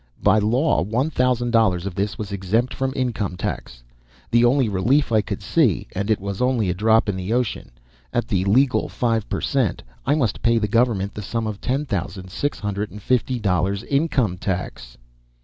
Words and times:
By 0.23 0.39
law, 0.39 0.81
one 0.81 1.11
thousand 1.11 1.51
dollars 1.51 1.85
of 1.85 1.93
this 1.93 2.17
was 2.17 2.31
exempt 2.31 2.73
from 2.73 2.91
income 2.95 3.37
tax 3.37 3.83
the 4.31 4.43
only 4.43 4.67
relief 4.67 5.11
I 5.11 5.21
could 5.21 5.43
see, 5.43 5.85
and 5.91 6.09
it 6.09 6.19
was 6.19 6.41
only 6.41 6.71
a 6.71 6.73
drop 6.73 7.07
in 7.07 7.15
the 7.15 7.31
ocean. 7.33 7.69
At 8.11 8.27
the 8.27 8.43
legal 8.45 8.89
five 8.89 9.29
per 9.29 9.41
cent., 9.41 9.83
I 10.03 10.15
must 10.15 10.41
pay 10.41 10.55
to 10.55 10.59
the 10.61 10.67
government 10.67 11.13
the 11.13 11.21
sum 11.21 11.45
of 11.45 11.61
ten 11.61 11.85
thousand 11.85 12.31
six 12.31 12.57
hundred 12.59 12.89
and 12.89 12.99
fifty 12.99 13.37
dollars, 13.37 13.83
income 13.83 14.39
tax! 14.39 14.97